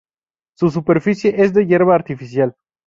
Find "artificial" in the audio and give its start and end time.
1.93-2.55